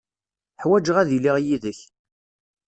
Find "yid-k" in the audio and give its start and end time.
1.45-1.79